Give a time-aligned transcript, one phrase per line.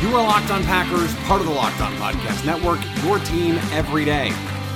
[0.00, 4.04] You are Locked On Packers, part of the Locked On Podcast Network, your team every
[4.04, 4.30] day.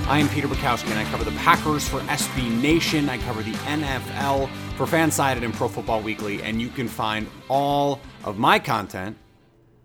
[0.09, 3.09] I am Peter Bukowski, and I cover the Packers for SB Nation.
[3.09, 8.01] I cover the NFL for Fansided and Pro Football Weekly, and you can find all
[8.25, 9.17] of my content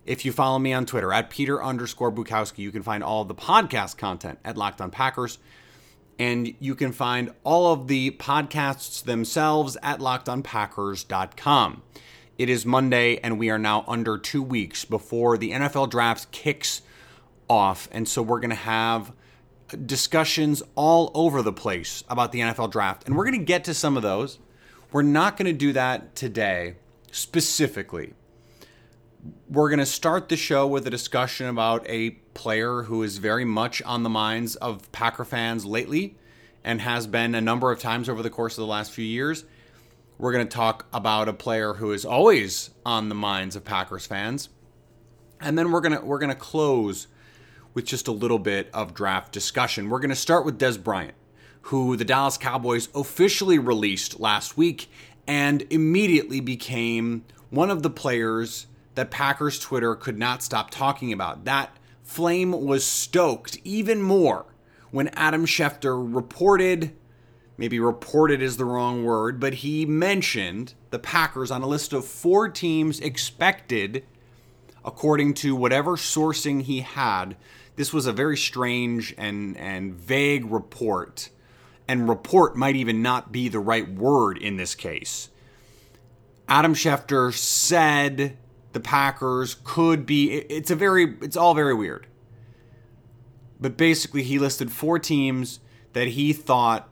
[0.07, 2.57] if you follow me on Twitter at Peter underscore Bukowski.
[2.57, 5.37] You can find all of the podcast content at Locked On Packers,
[6.17, 11.83] and you can find all of the podcasts themselves at LockedOnPackers.com.
[12.37, 16.83] It is Monday, and we are now under two weeks before the NFL draft kicks
[17.49, 17.89] off.
[17.91, 19.11] And so we're going to have
[19.87, 23.07] discussions all over the place about the NFL draft.
[23.07, 24.37] And we're going to get to some of those.
[24.91, 26.75] We're not going to do that today
[27.11, 28.13] specifically.
[29.49, 33.45] We're going to start the show with a discussion about a player who is very
[33.45, 36.15] much on the minds of Packer fans lately
[36.63, 39.43] and has been a number of times over the course of the last few years.
[40.19, 44.07] We're going to talk about a player who is always on the minds of Packers
[44.07, 44.49] fans.
[45.39, 47.07] And then we're going to we're going to close
[47.75, 49.89] with just a little bit of draft discussion.
[49.89, 51.13] We're going to start with Dez Bryant,
[51.61, 54.89] who the Dallas Cowboys officially released last week
[55.27, 61.45] and immediately became one of the players that Packers Twitter could not stop talking about.
[61.45, 64.47] That flame was stoked even more
[64.89, 66.95] when Adam Schefter reported
[67.57, 72.05] maybe reported is the wrong word, but he mentioned the Packers on a list of
[72.05, 74.05] four teams expected,
[74.85, 77.35] according to whatever sourcing he had.
[77.75, 81.29] This was a very strange and, and vague report,
[81.87, 85.29] and report might even not be the right word in this case.
[86.47, 88.37] Adam Schefter said
[88.71, 92.07] the Packers could be it's a very it's all very weird.
[93.59, 95.59] But basically he listed four teams
[95.93, 96.89] that he thought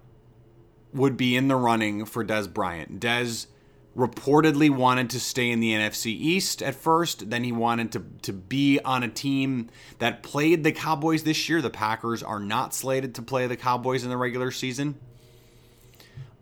[0.96, 3.00] would be in the running for Dez Bryant.
[3.00, 3.48] Dez
[3.96, 7.30] reportedly wanted to stay in the NFC East at first.
[7.30, 9.70] Then he wanted to, to be on a team
[10.00, 11.62] that played the Cowboys this year.
[11.62, 14.96] The Packers are not slated to play the Cowboys in the regular season.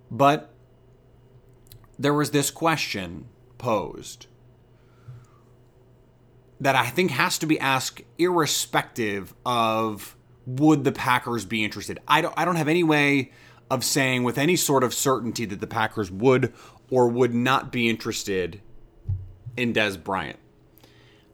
[0.09, 0.51] But
[1.99, 3.25] there was this question
[3.57, 4.27] posed
[6.59, 10.15] that I think has to be asked irrespective of
[10.45, 11.99] would the Packers be interested.
[12.07, 13.31] I don't I don't have any way
[13.73, 16.53] of saying with any sort of certainty that the Packers would
[16.89, 18.61] or would not be interested
[19.57, 20.39] in Dez Bryant.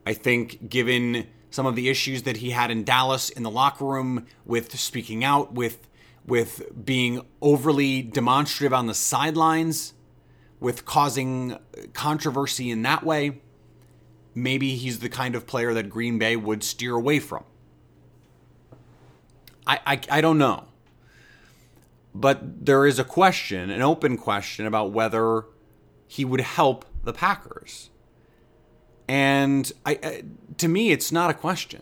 [0.05, 3.85] I think, given some of the issues that he had in Dallas in the locker
[3.85, 5.87] room with speaking out, with
[6.25, 9.93] with being overly demonstrative on the sidelines,
[10.59, 11.57] with causing
[11.93, 13.41] controversy in that way,
[14.35, 17.43] maybe he's the kind of player that Green Bay would steer away from.
[19.65, 20.68] I, I, I don't know.
[22.19, 25.45] But there is a question, an open question about whether
[26.05, 27.91] he would help the Packers.
[29.07, 30.23] And I,
[30.57, 31.81] to me, it's not a question.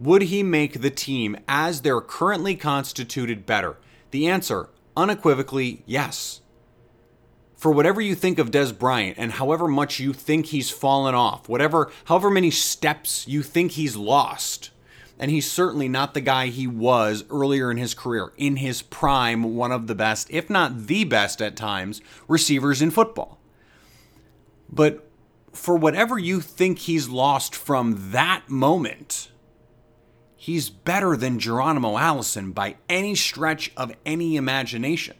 [0.00, 3.76] Would he make the team as they're currently constituted better?
[4.10, 6.40] The answer, unequivocally, yes.
[7.56, 11.46] For whatever you think of Dez Bryant and however much you think he's fallen off,
[11.46, 14.70] whatever, however many steps you think he's lost,
[15.18, 18.32] and he's certainly not the guy he was earlier in his career.
[18.36, 22.90] In his prime, one of the best, if not the best at times, receivers in
[22.90, 23.38] football.
[24.70, 25.08] But
[25.52, 29.30] for whatever you think he's lost from that moment,
[30.36, 35.16] he's better than Geronimo Allison by any stretch of any imagination.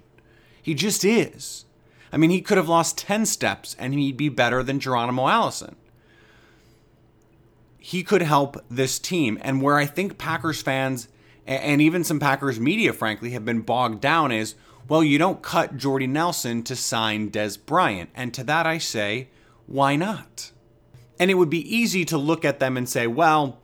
[0.61, 1.65] He just is.
[2.13, 5.77] I mean, he could have lost 10 steps and he'd be better than Geronimo Allison
[7.79, 9.39] he could help this team.
[9.43, 11.09] And where I think Packers fans
[11.47, 14.55] and even some Packers media, frankly, have been bogged down is
[14.89, 18.11] well, you don't cut Jordy Nelson to sign Dez Bryant.
[18.15, 19.29] And to that I say,
[19.67, 20.53] why not?
[21.19, 23.61] And it would be easy to look at them and say, well,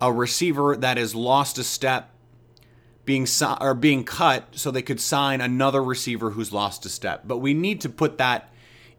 [0.00, 2.14] a receiver that has lost a step
[3.04, 3.26] being
[3.60, 7.22] or being cut so they could sign another receiver who's lost a step.
[7.24, 8.52] But we need to put that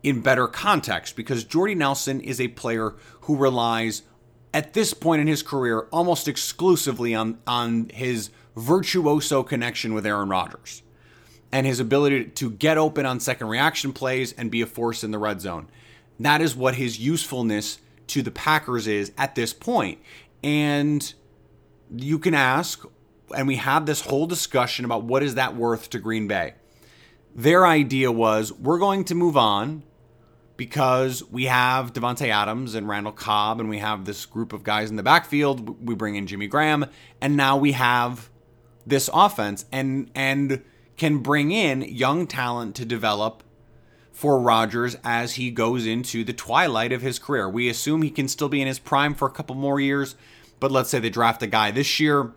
[0.04, 4.02] in better context because Jordy Nelson is a player who relies
[4.54, 10.30] at this point in his career almost exclusively on on his virtuoso connection with Aaron
[10.30, 10.84] Rodgers
[11.52, 15.12] and his ability to get open on second reaction plays and be a force in
[15.12, 15.68] the red zone.
[16.20, 20.00] That is what his usefulness to the Packers is at this point.
[20.44, 21.14] And
[21.94, 22.84] you can ask,
[23.36, 26.54] and we had this whole discussion about what is that worth to Green Bay.
[27.36, 29.84] Their idea was we're going to move on
[30.58, 34.90] because we have Davante Adams and Randall Cobb, and we have this group of guys
[34.90, 35.86] in the backfield.
[35.86, 36.86] We bring in Jimmy Graham,
[37.20, 38.30] and now we have
[38.86, 40.64] this offense, and and
[40.98, 43.44] can bring in young talent to develop
[44.12, 47.50] for Rodgers as he goes into the twilight of his career.
[47.50, 50.16] We assume he can still be in his prime for a couple more years,
[50.60, 52.34] but let's say they draft a guy this year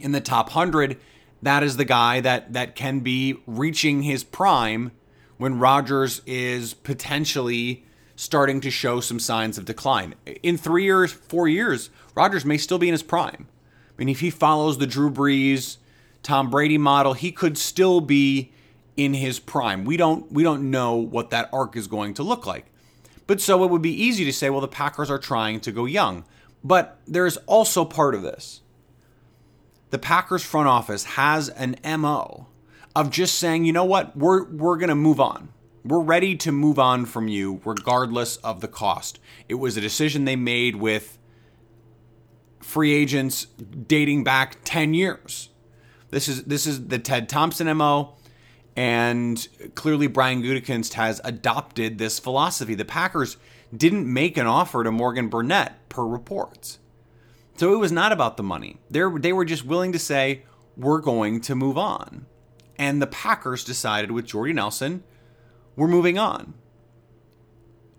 [0.00, 0.98] in the top 100,
[1.42, 4.92] that is the guy that that can be reaching his prime
[5.36, 7.84] when Rodgers is potentially
[8.16, 10.14] starting to show some signs of decline.
[10.42, 13.48] In 3 years, 4 years, Rodgers may still be in his prime.
[13.48, 15.78] I mean, if he follows the Drew Brees,
[16.22, 18.52] Tom Brady model, he could still be
[18.96, 19.84] in his prime.
[19.84, 22.66] We don't we don't know what that arc is going to look like.
[23.26, 25.86] But so it would be easy to say, well, the Packers are trying to go
[25.86, 26.24] young.
[26.62, 28.62] But there's also part of this
[29.90, 32.46] the Packers front office has an MO
[32.96, 35.48] of just saying, you know what, we're we're gonna move on.
[35.84, 39.18] We're ready to move on from you regardless of the cost.
[39.48, 41.18] It was a decision they made with
[42.60, 45.50] free agents dating back 10 years.
[46.10, 48.16] This is this is the Ted Thompson MO.
[48.76, 52.74] And clearly, Brian Gutekunst has adopted this philosophy.
[52.74, 53.36] The Packers
[53.76, 56.78] didn't make an offer to Morgan Burnett, per reports.
[57.56, 58.78] So it was not about the money.
[58.90, 60.42] they they were just willing to say,
[60.76, 62.26] we're going to move on.
[62.78, 65.04] And the Packers decided with Jordy Nelson,
[65.76, 66.54] we're moving on.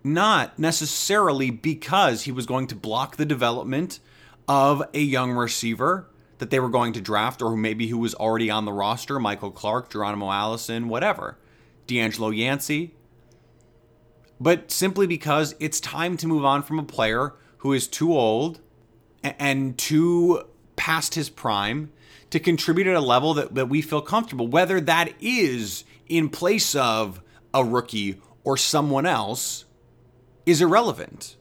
[0.03, 3.99] Not necessarily because he was going to block the development
[4.47, 8.49] of a young receiver that they were going to draft, or maybe who was already
[8.49, 11.37] on the roster Michael Clark, Geronimo Allison, whatever,
[11.87, 12.93] DeAngelo Yancey.
[14.39, 18.59] But simply because it's time to move on from a player who is too old
[19.23, 20.43] and too
[20.75, 21.91] past his prime
[22.29, 26.75] to contribute at a level that, that we feel comfortable, whether that is in place
[26.75, 27.21] of
[27.53, 29.65] a rookie or someone else,
[30.45, 31.37] is irrelevant.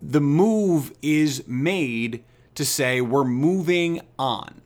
[0.00, 2.24] The move is made
[2.54, 4.62] to say we're moving on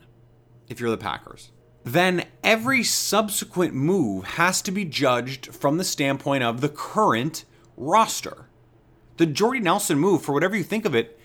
[0.69, 1.51] if you're the Packers.
[1.85, 7.45] Then every subsequent move has to be judged from the standpoint of the current
[7.77, 8.49] roster.
[9.17, 11.19] The Jordy Nelson move, for whatever you think of it,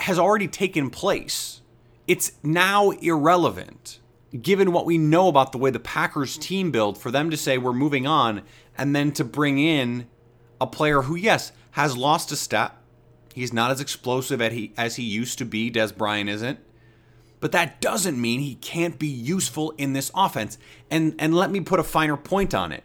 [0.00, 1.60] has already taken place.
[2.06, 3.98] It's now irrelevant,
[4.40, 7.58] given what we know about the way the Packers team build, for them to say
[7.58, 8.42] we're moving on
[8.78, 10.06] and then to bring in
[10.60, 12.76] a player who, yes, has lost a step.
[13.34, 15.70] He's not as explosive as he, as he used to be.
[15.70, 16.58] Dez Bryant isn't.
[17.38, 20.56] But that doesn't mean he can't be useful in this offense.
[20.90, 22.82] And, and let me put a finer point on it.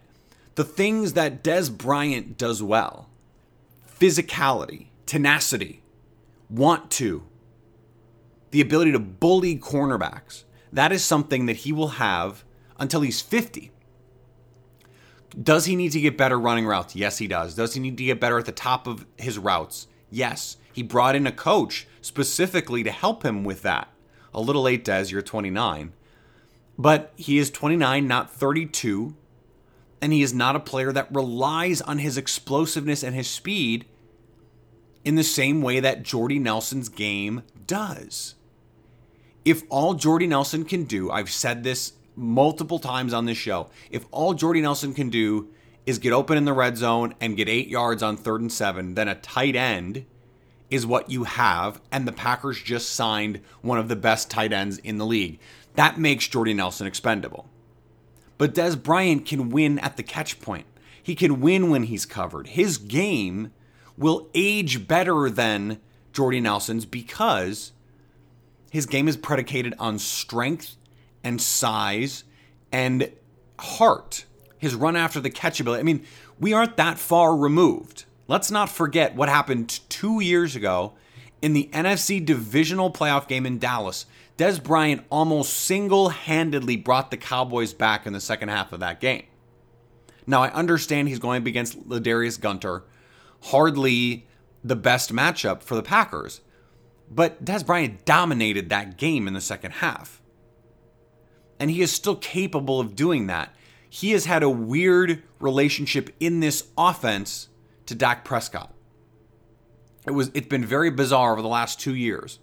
[0.55, 3.07] The things that Dez Bryant does well
[3.99, 5.83] physicality, tenacity,
[6.49, 7.23] want to,
[8.51, 12.43] the ability to bully cornerbacks, that is something that he will have
[12.77, 13.71] until he's 50.
[15.41, 16.95] Does he need to get better running routes?
[16.95, 17.55] Yes, he does.
[17.55, 19.87] Does he need to get better at the top of his routes?
[20.09, 20.57] Yes.
[20.73, 23.89] He brought in a coach specifically to help him with that.
[24.33, 25.93] A little late, Dez, you're 29.
[26.77, 29.15] But he is 29, not 32.
[30.01, 33.85] And he is not a player that relies on his explosiveness and his speed
[35.03, 38.35] in the same way that Jordy Nelson's game does.
[39.43, 44.05] If all Jordy Nelson can do, I've said this multiple times on this show, if
[44.11, 45.49] all Jordy Nelson can do
[45.85, 48.93] is get open in the red zone and get eight yards on third and seven,
[48.93, 50.05] then a tight end
[50.69, 51.81] is what you have.
[51.91, 55.39] And the Packers just signed one of the best tight ends in the league.
[55.75, 57.49] That makes Jordy Nelson expendable.
[58.37, 60.65] But Dez Bryant can win at the catch point.
[61.01, 62.47] He can win when he's covered.
[62.47, 63.51] His game
[63.97, 65.79] will age better than
[66.13, 67.71] Jordy Nelson's because
[68.71, 70.77] his game is predicated on strength
[71.25, 72.23] and size
[72.71, 73.11] and
[73.59, 74.25] heart.
[74.57, 75.81] His run after the catch ability.
[75.81, 76.05] I mean,
[76.39, 78.05] we aren't that far removed.
[78.29, 80.93] Let's not forget what happened two years ago
[81.41, 84.05] in the NFC divisional playoff game in Dallas.
[84.37, 89.01] Dez Bryant almost single handedly brought the Cowboys back in the second half of that
[89.01, 89.25] game.
[90.25, 92.85] Now, I understand he's going up against Ladarius Gunter,
[93.45, 94.27] hardly
[94.63, 96.39] the best matchup for the Packers,
[97.13, 100.21] but Dez Bryant dominated that game in the second half.
[101.59, 103.53] And he is still capable of doing that.
[103.89, 107.49] He has had a weird relationship in this offense
[107.85, 108.73] to Dak Prescott.
[110.07, 112.39] It was it's been very bizarre over the last 2 years.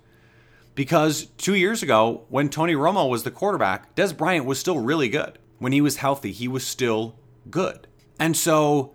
[0.75, 5.08] Because 2 years ago when Tony Romo was the quarterback, Dez Bryant was still really
[5.08, 5.38] good.
[5.58, 7.18] When he was healthy, he was still
[7.50, 7.88] good.
[8.20, 8.94] And so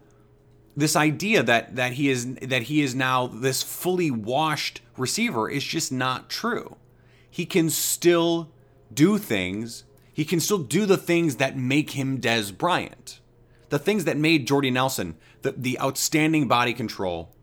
[0.75, 5.63] this idea that that he is that he is now this fully washed receiver is
[5.63, 6.77] just not true.
[7.29, 8.51] He can still
[8.93, 9.83] do things.
[10.11, 13.19] He can still do the things that make him Dez Bryant.
[13.69, 17.35] The things that made Jordy Nelson the, the outstanding body control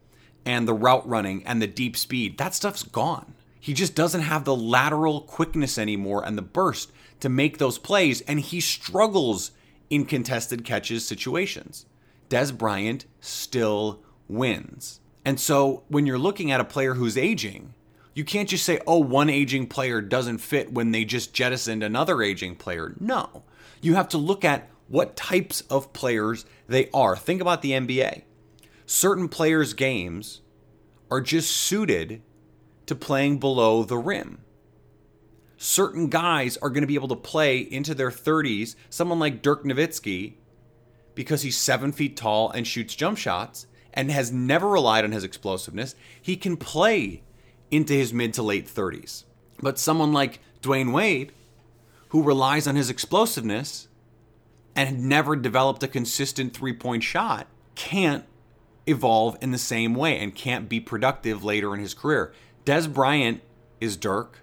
[0.44, 2.38] and the route running and the deep speed.
[2.38, 3.34] That stuff's gone.
[3.60, 8.22] He just doesn't have the lateral quickness anymore and the burst to make those plays
[8.22, 9.52] and he struggles
[9.90, 11.84] in contested catches situations.
[12.30, 15.00] Dez Bryant still wins.
[15.24, 17.74] And so when you're looking at a player who's aging,
[18.14, 22.22] you can't just say, oh, one aging player doesn't fit when they just jettisoned another
[22.22, 22.94] aging player.
[22.98, 23.42] No.
[23.82, 27.16] You have to look at what types of players they are.
[27.16, 28.22] Think about the NBA.
[28.86, 30.40] Certain players' games
[31.10, 32.22] are just suited
[32.86, 34.40] to playing below the rim.
[35.56, 38.76] Certain guys are going to be able to play into their 30s.
[38.88, 40.34] Someone like Dirk Nowitzki
[41.20, 45.22] because he's seven feet tall and shoots jump shots and has never relied on his
[45.22, 47.22] explosiveness, he can play
[47.70, 49.24] into his mid to late 30s.
[49.60, 51.32] But someone like Dwyane Wade,
[52.08, 53.88] who relies on his explosiveness
[54.74, 58.24] and had never developed a consistent three point shot, can't
[58.86, 62.32] evolve in the same way and can't be productive later in his career.
[62.64, 63.42] Dez Bryant
[63.78, 64.38] is Dirk,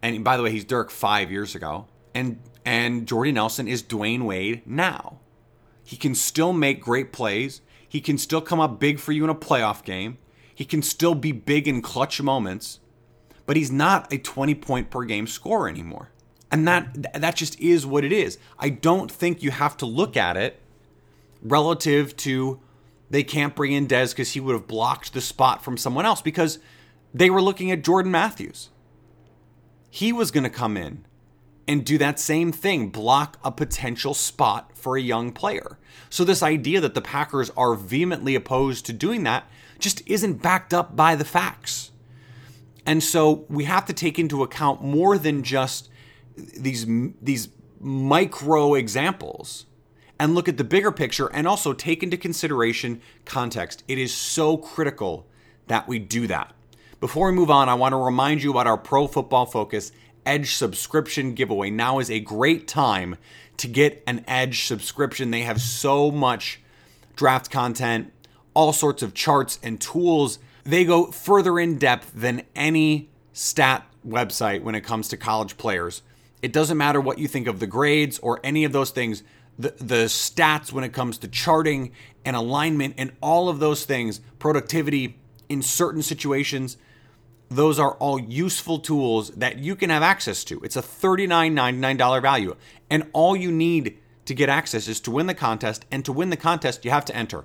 [0.00, 4.22] and by the way, he's Dirk five years ago, and and Jordy Nelson is Dwyane
[4.22, 5.18] Wade now.
[5.84, 7.60] He can still make great plays.
[7.88, 10.18] He can still come up big for you in a playoff game.
[10.54, 12.80] He can still be big in clutch moments,
[13.46, 16.10] but he's not a 20 point per game scorer anymore.
[16.50, 18.38] And that that just is what it is.
[18.58, 20.60] I don't think you have to look at it
[21.42, 22.60] relative to
[23.10, 26.22] they can't bring in Dez because he would have blocked the spot from someone else
[26.22, 26.58] because
[27.12, 28.70] they were looking at Jordan Matthews.
[29.90, 31.04] He was going to come in
[31.68, 35.78] and do that same thing, block a potential spot for a young player.
[36.10, 40.74] So, this idea that the Packers are vehemently opposed to doing that just isn't backed
[40.74, 41.90] up by the facts.
[42.84, 45.88] And so, we have to take into account more than just
[46.36, 46.86] these,
[47.20, 47.48] these
[47.80, 49.64] micro examples
[50.20, 53.82] and look at the bigger picture and also take into consideration context.
[53.88, 55.26] It is so critical
[55.66, 56.52] that we do that.
[57.00, 59.92] Before we move on, I want to remind you about our Pro Football Focus
[60.26, 61.70] Edge subscription giveaway.
[61.70, 63.16] Now is a great time
[63.56, 65.30] to get an Edge subscription.
[65.30, 66.60] They have so much
[67.16, 68.12] draft content,
[68.54, 70.38] all sorts of charts and tools.
[70.64, 76.02] They go further in depth than any stat website when it comes to college players.
[76.42, 79.22] It doesn't matter what you think of the grades or any of those things.
[79.58, 81.92] The, the stats when it comes to charting
[82.24, 86.76] and alignment and all of those things, productivity in certain situations,
[87.56, 90.60] those are all useful tools that you can have access to.
[90.60, 92.56] It's a $39.99 value.
[92.90, 95.84] And all you need to get access is to win the contest.
[95.90, 97.44] And to win the contest, you have to enter.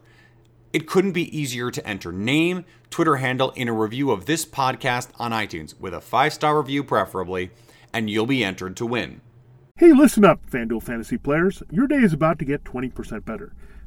[0.71, 2.11] It couldn't be easier to enter.
[2.11, 6.59] Name, Twitter handle in a review of this podcast on iTunes with a five star
[6.59, 7.51] review, preferably,
[7.91, 9.21] and you'll be entered to win.
[9.77, 11.63] Hey, listen up, FanDuel Fantasy players.
[11.71, 13.53] Your day is about to get 20% better.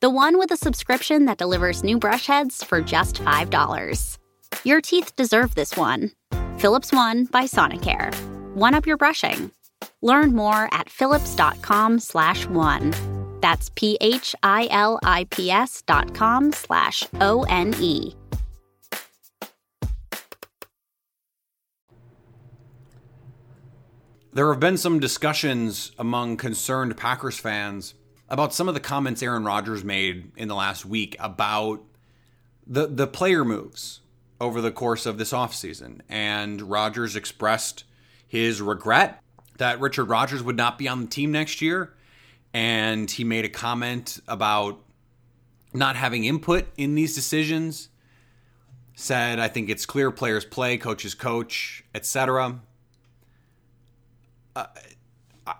[0.00, 4.18] The one with a subscription that delivers new brush heads for just $5.
[4.62, 6.12] Your teeth deserve this one.
[6.58, 8.14] Philips One by Sonicare.
[8.54, 9.50] One up your brushing.
[10.00, 12.94] Learn more at philips.com slash one.
[13.40, 14.12] That's P-H-I-L-I-P-S
[15.82, 18.14] dot com slash O-N-E.
[24.32, 27.94] There have been some discussions among concerned Packers fans
[28.28, 31.82] about some of the comments Aaron Rodgers made in the last week about
[32.66, 34.00] the the player moves
[34.40, 36.00] over the course of this offseason.
[36.08, 37.84] And Rodgers expressed
[38.26, 39.22] his regret
[39.58, 41.94] that Richard Rodgers would not be on the team next year.
[42.54, 44.80] And he made a comment about
[45.72, 47.88] not having input in these decisions.
[48.94, 52.60] Said, I think it's clear players play, coaches coach, etc.
[54.56, 54.66] Uh,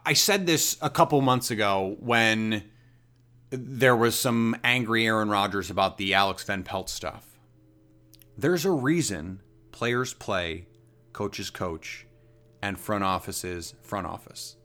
[0.05, 2.65] I said this a couple months ago when
[3.51, 7.39] there was some angry Aaron Rodgers about the Alex Van Pelt stuff.
[8.37, 9.41] There's a reason
[9.73, 10.67] players play,
[11.13, 12.07] coaches coach,
[12.61, 14.57] and front offices front office.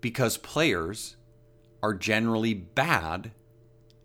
[0.00, 1.16] Because players
[1.82, 3.32] are generally bad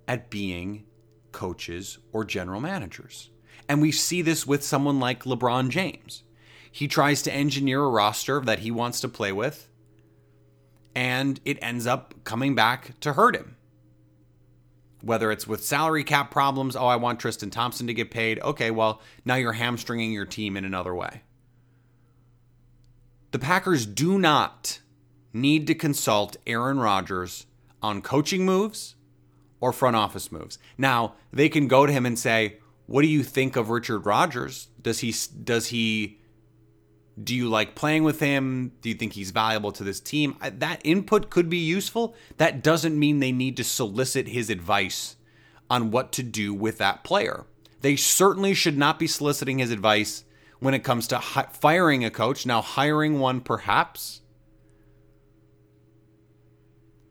[0.08, 0.86] at being
[1.32, 3.30] coaches or general managers.
[3.68, 6.24] And we see this with someone like LeBron James.
[6.72, 9.67] He tries to engineer a roster that he wants to play with,
[10.98, 13.56] and it ends up coming back to hurt him.
[15.04, 18.40] Whether it's with salary cap problems, oh, I want Tristan Thompson to get paid.
[18.40, 21.22] Okay, well, now you're hamstringing your team in another way.
[23.30, 24.80] The Packers do not
[25.34, 27.46] need to consult Aaron Rodgers
[27.84, 28.96] on coaching moves
[29.62, 30.58] or front office moves.
[30.80, 34.70] Now, they can go to him and say, "What do you think of Richard Rodgers?
[34.82, 36.17] Does he does he
[37.22, 38.74] do you like playing with him?
[38.82, 42.16] Do you think he's valuable to this team?" That input could be useful.
[42.38, 45.16] That doesn't mean they need to solicit his advice
[45.70, 47.46] on what to do with that player.
[47.82, 50.24] They certainly should not be soliciting his advice
[50.60, 52.46] when it comes to hi- firing a coach.
[52.46, 54.22] Now, hiring one perhaps.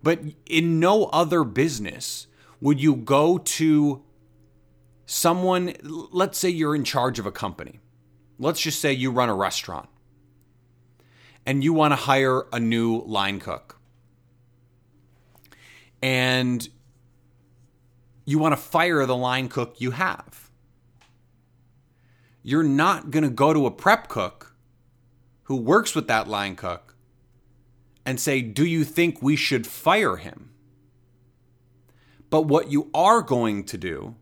[0.02, 2.26] But in no other business
[2.60, 4.02] would you go to
[5.04, 7.80] someone, let's say you're in charge of a company.
[8.38, 9.88] Let's just say you run a restaurant
[11.46, 13.78] and you want to hire a new line cook.
[16.02, 16.68] And
[18.24, 20.46] you want to fire the line cook you have
[22.46, 24.54] you're not going to go to a prep cook
[25.44, 26.94] who works with that line cook
[28.04, 30.50] and say, Do you think we should fire him?
[32.30, 34.14] But what you are going to do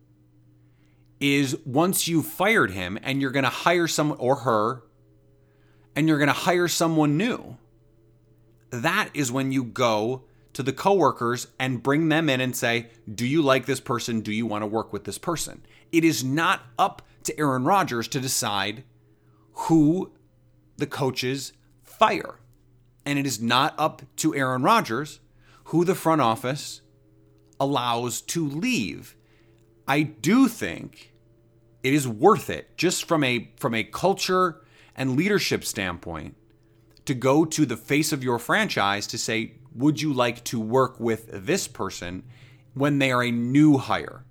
[1.20, 4.84] is once you've fired him and you're going to hire someone or her
[5.96, 7.56] and you're going to hire someone new,
[8.70, 13.26] that is when you go to the coworkers and bring them in and say, Do
[13.26, 14.20] you like this person?
[14.20, 15.64] Do you want to work with this person?
[15.92, 18.84] It is not up to Aaron Rodgers to decide
[19.52, 20.12] who
[20.76, 21.52] the coaches
[21.82, 22.36] fire.
[23.06, 25.20] And it is not up to Aaron Rodgers
[25.64, 26.82] who the front office
[27.58, 29.16] allows to leave.
[29.86, 31.12] I do think
[31.82, 34.62] it is worth it just from a from a culture
[34.96, 36.36] and leadership standpoint
[37.04, 40.98] to go to the face of your franchise to say would you like to work
[41.00, 42.22] with this person
[42.74, 44.24] when they are a new hire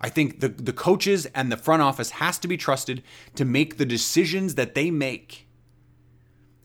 [0.00, 3.02] I think the, the coaches and the front office has to be trusted
[3.34, 5.48] to make the decisions that they make.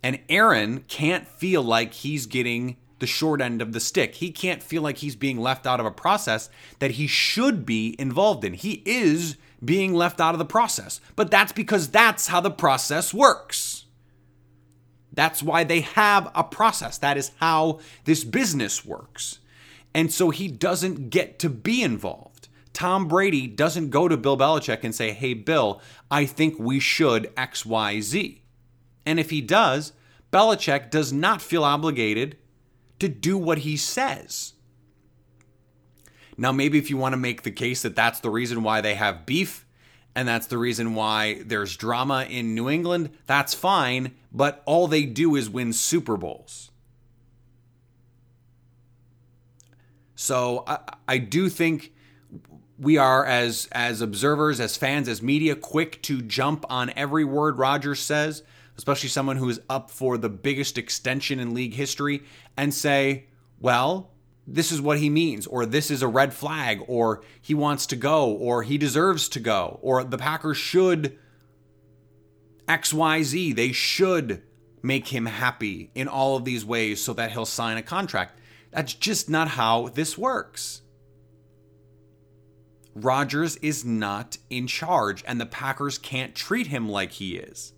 [0.04, 4.15] And Aaron can't feel like he's getting the short end of the stick.
[4.15, 6.49] He can't feel like he's being left out of a process
[6.80, 8.54] that he should be involved in.
[8.54, 13.13] He is being left out of the process, but that's because that's how the process
[13.13, 13.86] works.
[15.13, 16.97] That's why they have a process.
[16.97, 19.39] That is how this business works.
[19.93, 22.47] And so he doesn't get to be involved.
[22.74, 27.36] Tom Brady doesn't go to Bill Belichick and say, hey, Bill, I think we should
[27.36, 28.39] XYZ.
[29.06, 29.91] And if he does,
[30.32, 32.38] Belichick does not feel obligated
[33.00, 34.54] to do what he says.
[36.41, 38.95] Now, maybe if you want to make the case that that's the reason why they
[38.95, 39.63] have beef
[40.15, 45.06] and that's the reason why there's drama in New England, that's fine, but all they
[45.06, 46.71] do is win Super Bowls.
[50.15, 51.93] So I, I do think
[52.80, 57.60] we are as as observers, as fans, as media quick to jump on every word
[57.60, 58.41] Rodgers says,
[58.80, 62.23] especially someone who is up for the biggest extension in league history
[62.58, 63.25] and say,
[63.60, 64.10] "Well,
[64.47, 67.95] this is what he means, or this is a red flag, or he wants to
[67.95, 71.17] go, or he deserves to go, or the Packers should
[72.67, 73.56] XYZ.
[73.56, 74.41] They should
[74.82, 78.39] make him happy in all of these ways so that he'll sign a contract.
[78.71, 80.82] That's just not how this works.
[82.95, 87.73] Rodgers is not in charge, and the Packers can't treat him like he is.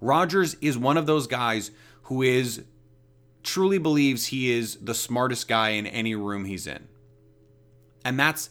[0.00, 1.70] Rodgers is one of those guys
[2.02, 2.64] who is
[3.46, 6.88] truly believes he is the smartest guy in any room he's in.
[8.04, 8.50] And that's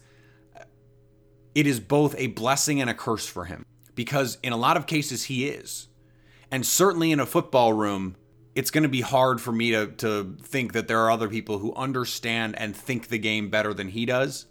[1.53, 4.87] it is both a blessing and a curse for him because in a lot of
[4.87, 5.87] cases he is.
[6.51, 8.15] And certainly in a football room,
[8.55, 11.59] it's going to be hard for me to, to think that there are other people
[11.59, 14.45] who understand and think the game better than he does.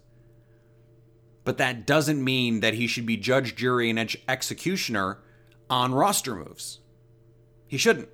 [1.43, 5.19] But that doesn't mean that he should be judge, jury, and ex- executioner
[5.69, 6.79] on roster moves.
[7.67, 8.09] He shouldn't.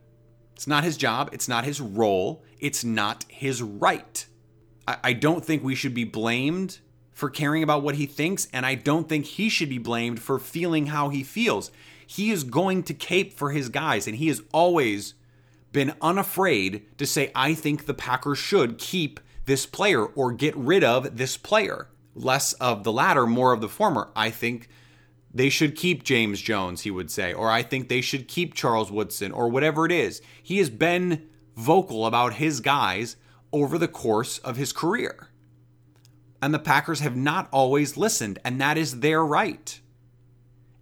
[0.62, 1.32] It's not his job.
[1.34, 2.44] It's not his role.
[2.60, 4.28] It's not his right.
[4.88, 6.82] I, I don't think we should be blamed
[7.14, 10.38] for caring about what he thinks, and I don't think he should be blamed for
[10.38, 11.72] feeling how he feels.
[12.06, 15.16] He is going to cape for his guys, and he has always
[15.72, 20.84] been unafraid to say, I think the Packers should keep this player or get rid
[20.84, 21.88] of this player.
[22.14, 24.12] Less of the latter, more of the former.
[24.16, 24.70] I think
[25.34, 28.92] they should keep James Jones, he would say, or I think they should keep Charles
[28.92, 30.22] Woodson, or whatever it is.
[30.44, 33.16] He has been vocal about his guys
[33.54, 35.30] over the course of his career.
[36.42, 39.80] And the Packers have not always listened, and that is their right.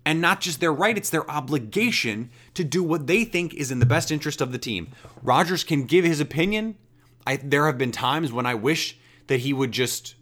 [0.05, 3.79] And not just their right, it's their obligation to do what they think is in
[3.79, 4.89] the best interest of the team.
[5.21, 6.77] Rodgers can give his opinion.
[7.27, 10.15] I, there have been times when I wish that he would just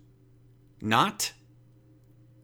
[0.82, 1.32] not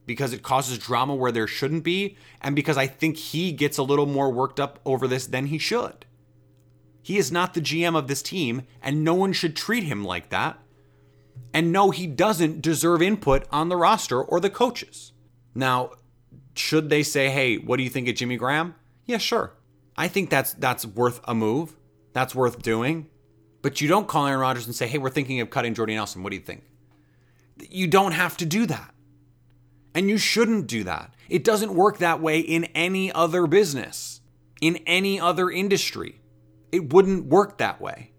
[0.05, 3.83] because it causes drama where there shouldn't be, and because I think he gets a
[3.83, 6.05] little more worked up over this than he should.
[7.01, 10.29] He is not the GM of this team, and no one should treat him like
[10.29, 10.59] that.
[11.53, 15.11] And no, he doesn't deserve input on the roster or the coaches.
[15.53, 15.91] Now,
[16.55, 19.53] should they say, "Hey, what do you think of Jimmy Graham?" Yeah, sure.
[19.97, 21.75] I think that's that's worth a move.
[22.13, 23.09] That's worth doing.
[23.61, 26.23] But you don't call Aaron Rodgers and say, "Hey, we're thinking of cutting Jordy Nelson.
[26.23, 26.63] What do you think?"
[27.69, 28.92] You don't have to do that.
[29.95, 31.13] And you shouldn't do that.
[31.29, 34.21] It doesn't work that way in any other business,
[34.61, 36.19] in any other industry.
[36.71, 38.11] It wouldn't work that way.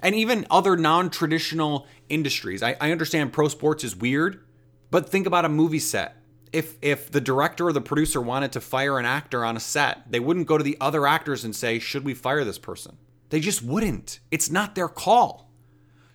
[0.00, 2.62] And even other non traditional industries.
[2.62, 4.44] I, I, understand pro sports is weird,
[4.90, 6.16] but think about a movie set.
[6.52, 10.10] If, if the director or the producer wanted to fire an actor on a set,
[10.10, 12.98] they wouldn't go to the other actors and say, Should we fire this person?
[13.30, 14.20] They just wouldn't.
[14.30, 15.50] It's not their call.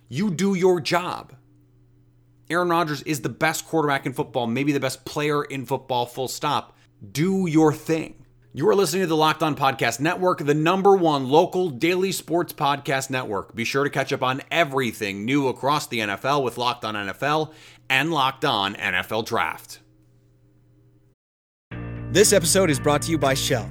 [0.08, 1.34] You do your job.
[2.50, 6.26] Aaron Rodgers is the best quarterback in football, maybe the best player in football, full
[6.28, 6.76] stop.
[7.12, 8.26] Do your thing.
[8.52, 12.52] You are listening to the Locked On Podcast Network, the number one local daily sports
[12.52, 13.54] podcast network.
[13.54, 17.52] Be sure to catch up on everything new across the NFL with Locked On NFL
[17.88, 19.78] and Locked On NFL Draft.
[22.10, 23.70] This episode is brought to you by Shell.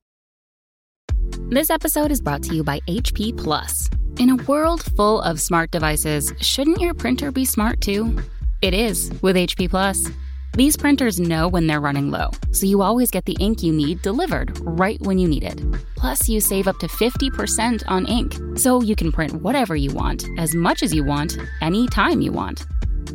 [1.51, 3.89] This episode is brought to you by HP Plus.
[4.19, 8.23] In a world full of smart devices, shouldn't your printer be smart too?
[8.61, 10.09] It is with HP Plus.
[10.53, 14.01] These printers know when they're running low, so you always get the ink you need
[14.01, 15.61] delivered right when you need it.
[15.97, 20.23] Plus, you save up to 50% on ink, so you can print whatever you want,
[20.37, 22.65] as much as you want, anytime you want.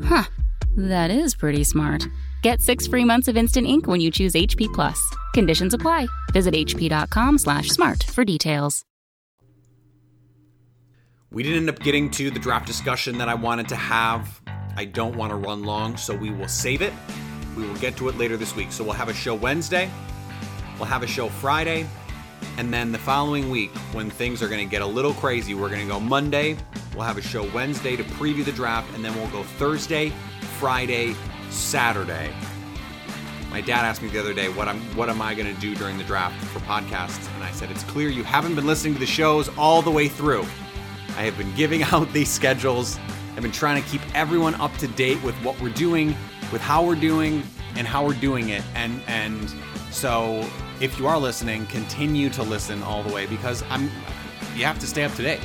[0.05, 0.25] Huh,
[0.77, 2.05] that is pretty smart.
[2.47, 5.05] Get six free months of instant ink when you choose HP Plus.
[5.35, 6.07] Conditions apply.
[6.33, 8.85] Visit hp.com/smart for details.
[11.33, 14.41] We didn't end up getting to the draft discussion that I wanted to have.
[14.77, 16.93] I don't want to run long, so we will save it.
[17.57, 18.71] We will get to it later this week.
[18.71, 19.91] So we'll have a show Wednesday.
[20.79, 21.85] We'll have a show Friday.
[22.59, 25.69] And then the following week, when things are going to get a little crazy, we're
[25.69, 26.57] going to go Monday.
[26.95, 28.95] We'll have a show Wednesday to preview the draft.
[28.95, 30.13] And then we'll go Thursday,
[30.61, 31.17] Friday,
[31.51, 32.33] Saturday.
[33.51, 35.75] My dad asked me the other day, what I'm what am I going to do
[35.75, 37.33] during the draft for podcasts?
[37.35, 40.09] And I said, it's clear you haven't been listening to the shows all the way
[40.09, 40.43] through.
[41.17, 42.99] I have been giving out these schedules.
[43.35, 46.09] I've been trying to keep everyone up to date with what we're doing,
[46.53, 47.43] with how we're doing,
[47.77, 48.63] and how we're doing it.
[48.75, 49.53] And and
[49.91, 50.49] so
[50.81, 53.91] if you are listening, continue to listen all the way because I'm
[54.55, 55.41] you have to stay up to date.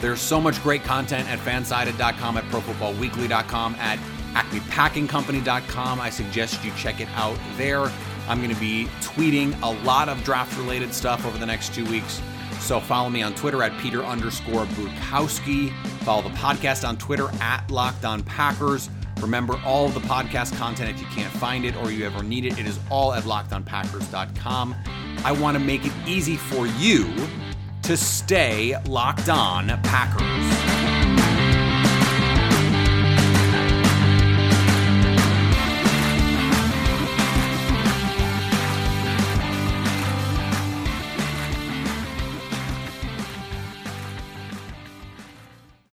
[0.00, 3.98] There's so much great content at fansided.com, at profootballweekly.com, at
[4.36, 6.00] acmepackingcompany.com.
[6.00, 7.90] I suggest you check it out there.
[8.28, 11.84] I'm going to be tweeting a lot of draft related stuff over the next two
[11.86, 12.20] weeks.
[12.60, 15.72] So follow me on Twitter at Peter underscore Bukowski.
[16.00, 18.90] Follow the podcast on Twitter at Locked On Packers.
[19.20, 22.58] Remember all the podcast content if you can't find it or you ever need it,
[22.58, 24.74] it is all at lockedonpackers.com.
[25.24, 27.14] I want to make it easy for you
[27.82, 30.85] to stay locked on Packers.